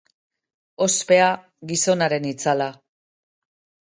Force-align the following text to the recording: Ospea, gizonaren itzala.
Ospea, 0.85 1.27
gizonaren 1.71 2.25
itzala. 2.31 2.71